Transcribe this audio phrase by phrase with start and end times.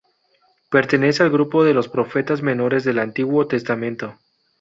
[0.71, 4.15] Pertenece al grupo de los Profetas Menores del Antiguo Testamento.